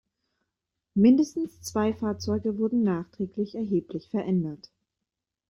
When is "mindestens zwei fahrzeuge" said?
0.95-2.57